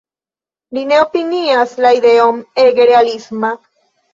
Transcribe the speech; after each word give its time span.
Li 0.77 0.83
ne 0.91 0.97
opinias 1.01 1.75
la 1.87 1.91
ideon 1.99 2.41
ege 2.65 2.89
realisma. 2.93 3.57